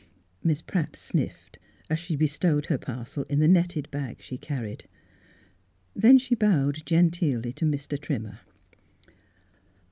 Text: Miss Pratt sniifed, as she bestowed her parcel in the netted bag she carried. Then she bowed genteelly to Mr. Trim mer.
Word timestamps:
Miss 0.43 0.63
Pratt 0.63 0.93
sniifed, 0.93 1.57
as 1.87 1.99
she 1.99 2.15
bestowed 2.15 2.65
her 2.65 2.79
parcel 2.79 3.21
in 3.25 3.37
the 3.39 3.47
netted 3.47 3.91
bag 3.91 4.17
she 4.19 4.35
carried. 4.35 4.85
Then 5.95 6.17
she 6.17 6.33
bowed 6.33 6.81
genteelly 6.87 7.53
to 7.53 7.65
Mr. 7.65 8.01
Trim 8.01 8.23
mer. 8.23 8.39